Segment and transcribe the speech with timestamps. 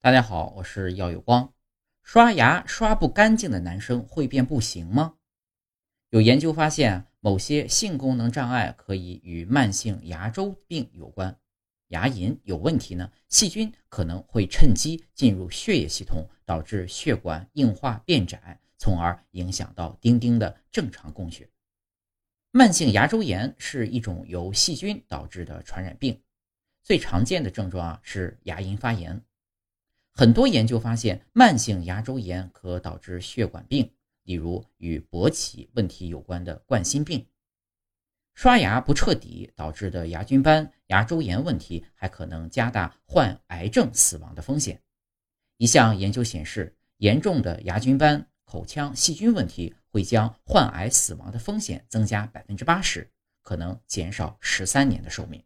[0.00, 1.52] 大家好，我是耀有光。
[2.04, 5.16] 刷牙刷不干净的男生会变不行吗？
[6.10, 11.36] 有研究发现，某些性功能障碍可以与慢性牙周病有关。
[11.88, 21.50] 牙龈有问题呢，细菌可能会趁机进入血液系统，导致血管硬化变窄，从而影响到丁丁的正常供血。
[22.52, 26.22] 慢性牙周炎是一种由细菌导致的传染病，
[26.84, 29.20] 最常见的症状啊是牙龈发炎。
[30.18, 33.88] 很多研究发现，慢性牙周炎可导致血管病，
[34.24, 37.24] 例如与勃起问题有关的冠心病。
[38.34, 44.82] 刷牙不彻底导致的牙菌斑、牙周炎问题，还可能加大患癌症死亡的风险。
[45.56, 53.08] 一项研究显示，严重的牙菌斑、口腔细菌问题会将患癌死亡的风险增加百分之八十，
[53.44, 55.40] 可能减少十三年的寿命。